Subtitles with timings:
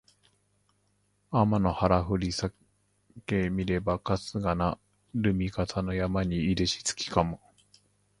[1.29, 2.51] あまの原ふりさ
[3.27, 4.79] け見ればかすがな
[5.13, 7.39] るみ笠の山にいでし月かも